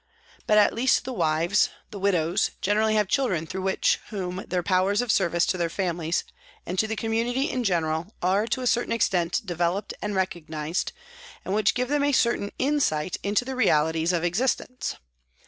But 0.47 0.57
at 0.57 0.73
least 0.73 1.05
the 1.05 1.13
wives, 1.13 1.69
the 1.91 1.99
widows, 1.99 2.49
generally 2.59 2.95
have 2.95 3.07
children 3.07 3.45
through 3.45 3.71
whom 4.09 4.43
their 4.47 4.63
powers 4.63 4.99
of 4.99 5.11
service 5.11 5.45
to 5.45 5.59
their 5.59 5.69
families 5.69 6.23
and 6.65 6.79
to 6.79 6.87
the 6.87 6.95
com 6.95 7.11
munity 7.11 7.47
in 7.51 7.63
general 7.63 8.07
are 8.19 8.47
to 8.47 8.61
a 8.61 8.65
certain 8.65 8.93
extent 8.93 9.41
developed 9.45 9.89
DEPUTATION 9.89 10.09
TO 10.09 10.15
PRIME 10.15 10.15
MINISTER 10.15 10.39
41 10.41 10.53
and 10.53 10.53
recognised, 10.55 10.91
and 11.45 11.53
which 11.53 11.75
give 11.75 11.89
them 11.89 12.03
a 12.03 12.13
certain 12.13 12.49
insight 12.57 13.17
into 13.21 13.45
the 13.45 13.55
realities 13.55 14.11
of 14.11 14.23
existence. 14.23 14.95